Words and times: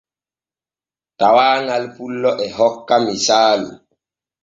Tawaaŋal 1.17 1.83
pullo 1.95 2.31
e 2.45 2.47
hokka 2.57 2.95
misaalu. 3.05 3.69